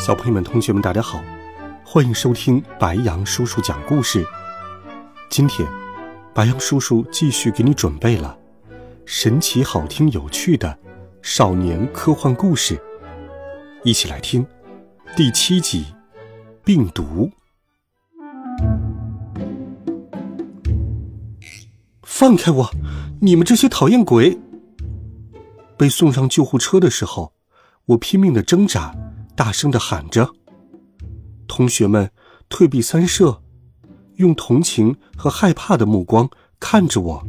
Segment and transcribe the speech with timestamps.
[0.00, 1.22] 小朋友们、同学们，大家好，
[1.84, 4.26] 欢迎收听白羊叔叔讲故事。
[5.28, 5.68] 今天，
[6.32, 8.34] 白羊叔叔继续给你准备了
[9.04, 10.78] 神奇、好听、有趣的
[11.20, 12.80] 少年科幻故事，
[13.84, 14.44] 一起来听
[15.14, 15.84] 第七集。
[16.64, 17.30] 病毒！
[22.02, 22.70] 放开我！
[23.20, 24.38] 你们这些讨厌鬼！
[25.76, 27.34] 被送上救护车的时候，
[27.84, 28.94] 我拼命的挣扎，
[29.40, 30.34] 大声的喊着。
[31.48, 32.10] 同学们
[32.50, 33.40] 退避三舍，
[34.16, 36.28] 用同情和害怕的目光
[36.60, 37.26] 看着我，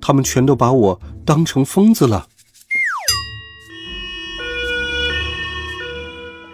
[0.00, 2.26] 他们全都把我当成疯子了。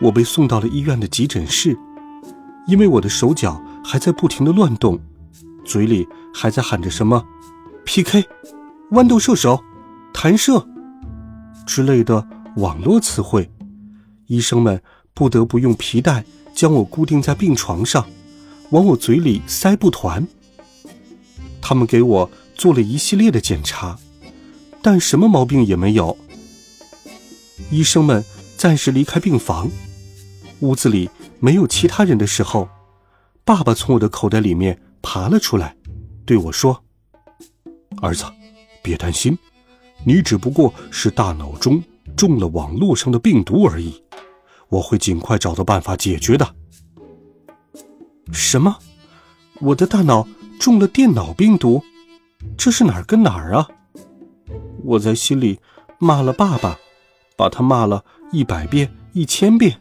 [0.03, 1.75] 我被送到了医院的急诊室，
[2.66, 5.00] 因为我的手脚还在不停的乱动，
[5.64, 7.25] 嘴里还在喊着什么
[7.86, 8.28] “PK”、
[8.92, 9.58] “豌豆射手”、
[10.12, 10.69] “弹射”
[11.66, 13.50] 之类的网络词汇。
[14.31, 14.81] 医生们
[15.12, 18.09] 不得不用皮带将我固定在病床上，
[18.70, 20.25] 往我嘴里塞布团。
[21.61, 23.98] 他们给我做了一系列的检查，
[24.81, 26.17] 但什么毛病也没有。
[27.72, 28.25] 医生们
[28.56, 29.69] 暂时离开病房。
[30.61, 32.69] 屋子里没有其他人的时候，
[33.44, 35.75] 爸爸从我的口袋里面爬了出来，
[36.25, 36.84] 对我说
[38.00, 38.25] ：“儿子，
[38.81, 39.37] 别担心，
[40.05, 41.83] 你只不过是大脑中
[42.17, 44.00] 中了网络上的病毒而已，
[44.70, 46.54] 我会尽快找到办法解决的。”
[48.32, 48.78] 什么？
[49.60, 50.26] 我的大脑
[50.58, 51.82] 中了电脑病毒？
[52.56, 53.69] 这是哪儿跟哪儿啊？
[54.82, 55.60] 我在心里
[55.98, 56.78] 骂了爸爸，
[57.36, 59.78] 把他骂了一百遍、一千遍。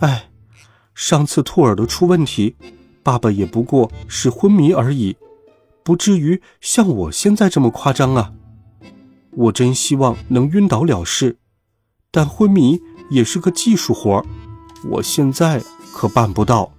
[0.00, 0.28] 哎，
[0.94, 2.54] 上次兔耳朵出问题，
[3.02, 5.16] 爸爸也不过是昏迷而已，
[5.82, 8.34] 不至于像我现在这么夸张啊！
[9.30, 11.38] 我真希望能晕倒了事，
[12.10, 12.78] 但昏迷
[13.10, 14.24] 也是个技术活
[14.84, 16.72] 我现在可办不到。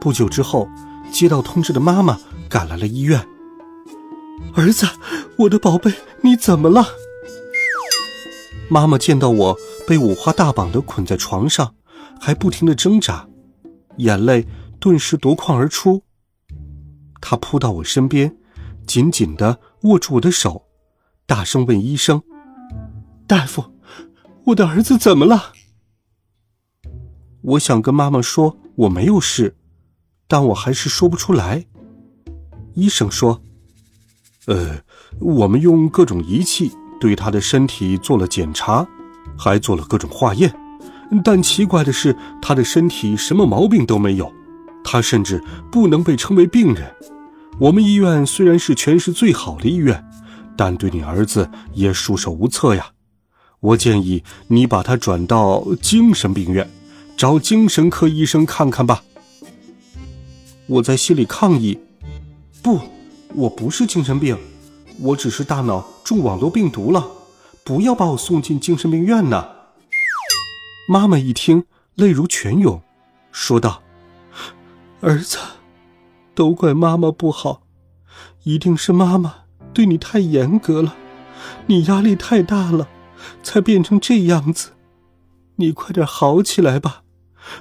[0.00, 0.68] 不久之后，
[1.10, 2.18] 接到通知的妈妈
[2.48, 3.26] 赶来了医院。
[4.54, 4.86] 儿子，
[5.38, 6.84] 我的宝贝，你怎么了？
[8.70, 9.58] 妈妈见到我。
[9.86, 11.74] 被五花大绑的捆在床上，
[12.18, 13.28] 还不停的挣扎，
[13.98, 14.46] 眼泪
[14.80, 16.02] 顿时夺眶而出。
[17.20, 18.34] 她扑到我身边，
[18.86, 20.64] 紧紧的握住我的手，
[21.26, 22.22] 大声问医生
[23.28, 23.62] ：“大夫，
[24.46, 25.52] 我的儿子怎么了？”
[27.42, 29.56] 我想跟妈妈说我没有事，
[30.26, 31.66] 但我还是说不出来。
[32.74, 33.42] 医生说
[34.46, 34.82] ：“呃，
[35.20, 38.86] 我们用各种仪器对他的身体做了检查。”
[39.36, 40.54] 还做了各种化验，
[41.24, 44.32] 但奇怪的是，他的身体什么毛病都没有，
[44.84, 46.94] 他甚至不能被称为病人。
[47.58, 50.04] 我们医院虽然是全市最好的医院，
[50.56, 52.86] 但对你儿子也束手无策呀。
[53.64, 56.68] 我建议你把他转到精神病院，
[57.16, 59.02] 找精神科医生看看吧。
[60.66, 61.78] 我在心里抗议
[62.62, 62.78] ：“不，
[63.34, 64.36] 我不是精神病，
[65.00, 67.10] 我只是大脑中网络病毒了。”
[67.64, 69.48] 不要把我送进精神病院呐！
[70.86, 71.64] 妈妈一听，
[71.94, 72.82] 泪如泉涌，
[73.32, 73.82] 说道
[75.00, 75.38] ：“儿子，
[76.34, 77.62] 都怪妈妈不好，
[78.42, 79.36] 一定是妈妈
[79.72, 80.94] 对你太严格了，
[81.66, 82.86] 你压力太大了，
[83.42, 84.70] 才变成这样子。
[85.56, 87.02] 你快点好起来吧，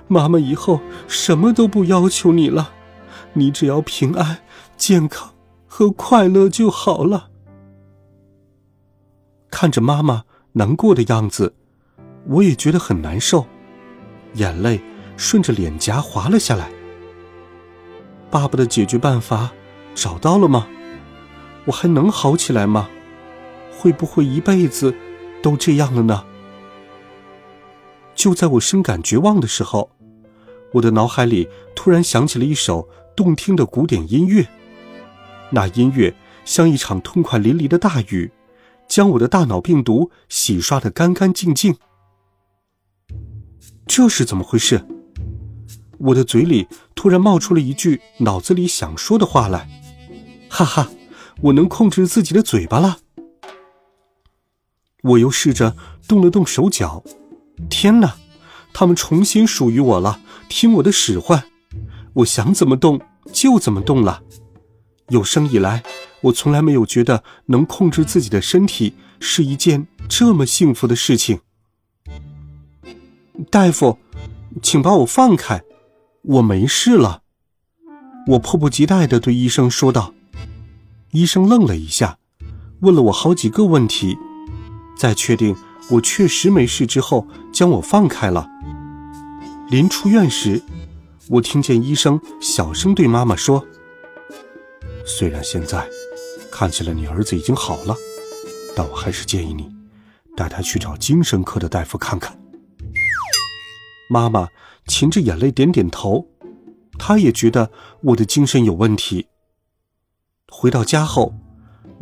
[0.08, 2.72] 妈妈以后什么都不要求你了，
[3.34, 4.40] 你只要平安、
[4.78, 5.34] 健康
[5.68, 7.30] 和快乐就好了。”
[9.52, 11.54] 看着妈妈难过的样子，
[12.28, 13.46] 我也觉得很难受，
[14.34, 14.82] 眼泪
[15.16, 16.72] 顺着脸颊滑了下来。
[18.32, 19.52] 爸爸的解决办法
[19.94, 20.68] 找到了吗？
[21.66, 22.90] 我还能好起来吗？
[23.78, 24.96] 会不会一辈子
[25.44, 26.26] 都这样了呢？
[28.16, 29.92] 就在我深感绝望的时候，
[30.72, 34.48] 我的脑海里突然响起了一首动听的古典音乐，
[35.52, 38.32] 那音乐像一场痛快淋漓的大雨。
[38.88, 41.78] 将我的大脑病毒洗刷的干干净净，
[43.88, 44.86] 这是怎么回事？
[45.98, 49.68] 我的嘴里突然冒出了一句脑子里想说的话来，
[50.50, 50.92] 哈哈，
[51.42, 53.00] 我能控制自己的嘴巴了。
[55.04, 55.76] 我又试着
[56.08, 57.04] 动了动手脚，
[57.70, 58.16] 天哪，
[58.74, 61.44] 他们重新属于我了，听我的使唤，
[62.14, 63.02] 我想怎么动
[63.32, 64.24] 就怎么动了。
[65.10, 65.84] 有生以来，
[66.22, 71.42] 我从来没有觉得能控制自己的身体是一件这么幸福的事情。
[73.52, 73.98] 大夫，
[74.62, 75.62] 请把我放开，
[76.22, 77.24] 我没事了。
[78.28, 80.14] 我迫不及待地对医生说道。
[81.12, 82.18] 医生愣了一下，
[82.80, 84.18] 问了我好几个问题，
[84.98, 85.56] 在确定
[85.90, 88.48] 我确实没事之后，将我放开了。
[89.70, 90.62] 临出院时，
[91.30, 93.66] 我听见医生小声对妈妈说
[95.06, 95.88] ：“虽然现在
[96.52, 97.96] 看起来你儿子已经好了，
[98.76, 99.70] 但我还是建议你
[100.38, 102.40] 带他去找精神科的大夫看看。”
[104.10, 104.48] 妈妈
[104.88, 106.28] 噙着眼泪点点头，
[107.00, 109.28] 她也觉得我的精神有问题。
[110.50, 111.34] 回到家后，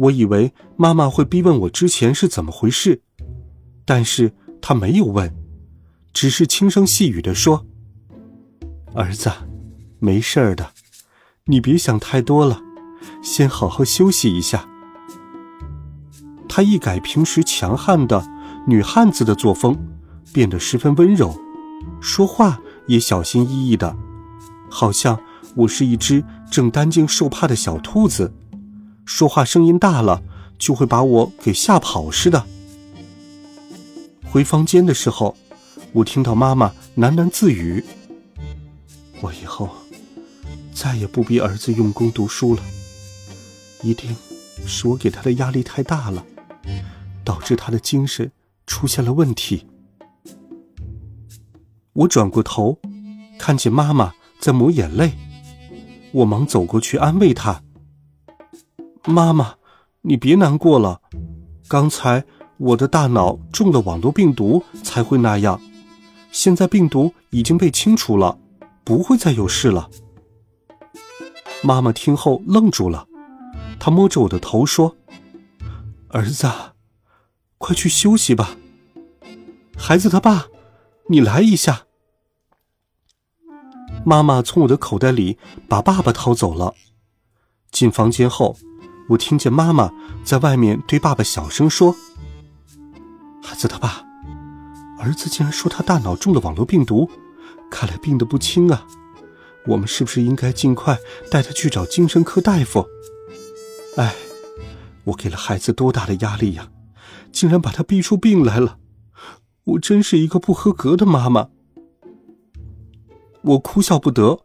[0.02, 3.02] 我以为妈妈会逼问我之前是怎么回事，
[3.86, 5.32] 但是她没有问，
[6.12, 7.68] 只是轻声细语的说
[8.96, 9.30] ：“儿子，
[10.00, 10.72] 没事儿的，
[11.46, 12.60] 你别想太多了，
[13.22, 14.68] 先好好休息一下。”
[16.50, 18.26] 她一改平时强悍的
[18.68, 19.78] 女汉子的作风，
[20.34, 21.40] 变得十分温柔，
[22.02, 23.96] 说话也小心翼翼的，
[24.68, 25.20] 好像
[25.56, 28.34] 我是一只正担惊受怕的小兔子。
[29.14, 30.24] 说话声音大了，
[30.58, 32.46] 就会把我给吓跑似的。
[34.24, 35.36] 回房间的时候，
[35.92, 37.84] 我听到妈妈喃喃自语
[39.20, 39.70] ：“我以后
[40.74, 42.64] 再也不逼儿子用功读书了，
[43.84, 44.16] 一定
[44.66, 46.26] 是我给他的压力太大了，
[47.26, 48.32] 导致他的精神
[48.66, 49.68] 出现了问题。”
[51.94, 52.80] 我转过头，
[53.38, 55.12] 看见妈妈在抹眼泪，
[56.14, 57.62] 我忙走过去安慰她。
[59.06, 59.56] 妈妈，
[60.02, 61.02] 你别难过了。
[61.68, 62.24] 刚才
[62.58, 65.60] 我的大脑中了网络病毒才会那样，
[66.32, 68.38] 现在病毒已经被清除了，
[68.84, 69.90] 不会再有事了。
[71.64, 73.08] 妈妈听后愣住了，
[73.80, 74.96] 她摸着我的头说
[76.10, 76.48] ：“儿子，
[77.58, 78.56] 快去休息吧。”
[79.78, 80.46] 孩子他爸，
[81.10, 81.88] 你来一下。
[84.06, 85.38] 妈妈从我的口袋里
[85.68, 86.76] 把爸爸掏走了。
[87.72, 88.56] 进房间后。
[89.12, 89.92] 我听见妈妈
[90.24, 91.94] 在外面对爸爸小声说
[93.44, 94.06] ：“孩子他爸，
[95.00, 97.10] 儿子竟然说他大脑中了网络病毒，
[97.70, 98.88] 看来病得不轻啊！
[99.68, 100.98] 我们是不是应该尽快
[101.30, 102.88] 带他去找精神科大夫？”
[103.98, 104.16] 哎，
[105.04, 106.70] 我给了孩子多大的压力呀，
[107.34, 108.78] 竟然把他逼出病来了！
[109.66, 111.50] 我真是一个不合格的妈妈。
[113.42, 114.40] 我哭笑不得，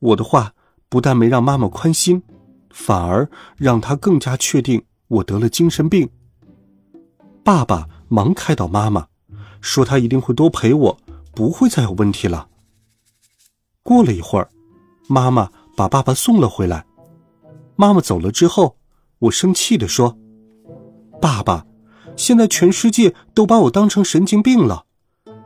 [0.00, 0.54] 我的话
[0.88, 2.24] 不但没让妈妈宽心。
[2.74, 6.10] 反而让他更加确定我得了精神病。
[7.44, 9.06] 爸爸忙开导妈妈，
[9.60, 10.98] 说他一定会多陪我，
[11.32, 12.48] 不会再有问题了。
[13.84, 14.50] 过了一会儿，
[15.08, 16.84] 妈妈把爸爸送了回来。
[17.76, 18.76] 妈妈走了之后，
[19.20, 20.18] 我生气的说
[21.22, 21.64] ：“爸爸，
[22.16, 24.86] 现在全世界都把我当成神经病了，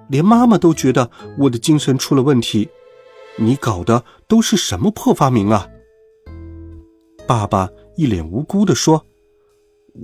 [0.08, 1.10] 连妈妈都觉得
[1.40, 2.70] 我的精神出了问题，
[3.36, 5.68] 你搞的都是什么破发明啊？”
[7.28, 9.04] 爸爸一脸无辜地说：“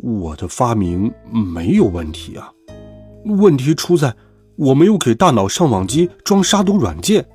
[0.02, 2.52] 我的发明没有问题啊，
[3.24, 4.14] 问题出在
[4.56, 7.26] 我没有给大脑上网机装杀毒软件。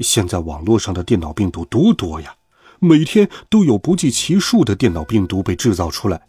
[0.00, 2.34] 现在网络上的电脑病毒多多呀，
[2.78, 6.22] 每天都有不计其数的电脑病毒被制造出来。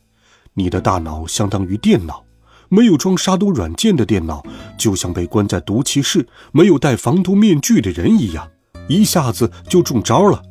[0.54, 2.26] 你的大脑相当于电脑，
[2.68, 4.44] 没有装杀毒软件的电脑，
[4.78, 8.46] 就像被关在毒气室、没有戴防毒面具的人一样，
[8.90, 10.44] 一下子就中招了。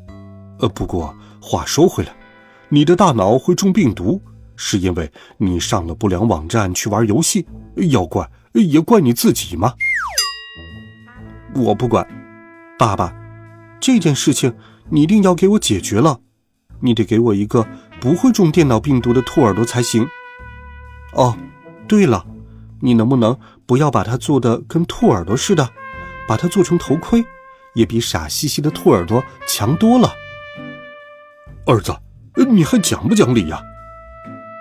[0.60, 2.16] 呃，不过话说回来。”
[2.70, 4.20] 你的大脑会中病毒，
[4.54, 7.46] 是因为你上了不良网站去玩游戏，
[7.90, 9.72] 要怪也怪你自己吗？
[11.54, 12.06] 我不管，
[12.78, 13.14] 爸爸，
[13.80, 14.54] 这件事情
[14.90, 16.20] 你一定要给我解决了，
[16.80, 17.66] 你得给我一个
[18.00, 20.06] 不会中电脑病毒的兔耳朵才行。
[21.14, 21.34] 哦，
[21.86, 22.26] 对了，
[22.82, 25.70] 你能不能不要把它做的跟兔耳朵似的，
[26.28, 27.24] 把它做成头盔，
[27.74, 30.12] 也比傻兮兮的兔耳朵强多了。
[31.64, 31.96] 儿子。
[32.44, 33.62] 你还讲不讲理呀？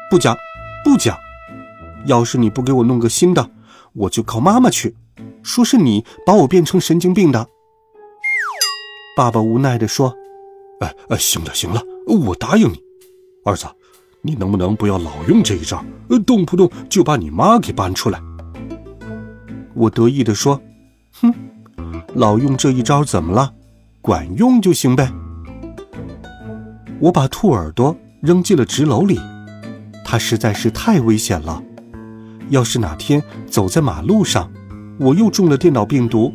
[0.09, 0.35] 不讲，
[0.83, 1.17] 不讲。
[2.05, 3.49] 要是你不给我弄个新的，
[3.93, 4.95] 我就告妈妈去，
[5.43, 7.47] 说是你把我变成神经病的。
[9.15, 10.15] 爸爸无奈地说
[10.79, 11.81] ：“哎哎，行了行了，
[12.27, 12.79] 我答应你。
[13.43, 13.65] 儿子，
[14.21, 15.83] 你能不能不要老用这一招，
[16.25, 18.21] 动不动就把你妈给搬出来？”
[19.75, 20.61] 我得意地说
[21.19, 21.33] ：“哼，
[22.15, 23.53] 老用这一招怎么了？
[24.01, 25.11] 管用就行呗。”
[26.99, 29.19] 我把兔耳朵扔进了纸篓里，
[30.03, 31.61] 它实在是太危险了。
[32.49, 34.51] 要是哪天走在马路上，
[34.99, 36.33] 我又中了电脑病毒，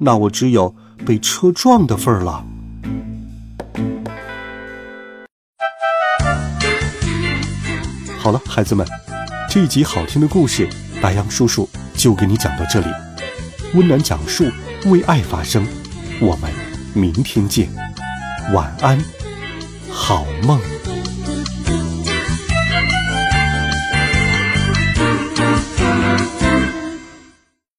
[0.00, 0.74] 那我只有
[1.06, 2.44] 被车撞的份儿了。
[8.18, 8.84] 好了，孩子们，
[9.48, 10.68] 这一集好听的故事，
[11.00, 12.86] 白羊叔叔就给你讲到这里。
[13.74, 14.50] 温暖讲述，
[14.86, 15.64] 为爱发声，
[16.20, 16.50] 我们
[16.92, 17.68] 明天见，
[18.52, 18.98] 晚安，
[19.92, 20.81] 好梦。